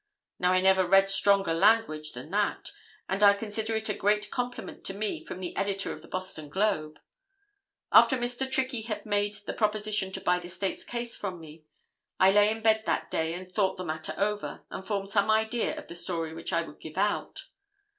[0.39, 2.71] Now, I never read stronger language than that,
[3.07, 6.49] and I consider it a great compliment to me from the editor of the Boston
[6.49, 6.97] Globe.
[7.91, 8.51] After Mr.
[8.51, 11.65] Trickey had made the proposition to buy the State's case from me,
[12.19, 15.77] I lay in bed that day and thought the matter over, and formed some idea
[15.77, 17.43] of the story which I would give out.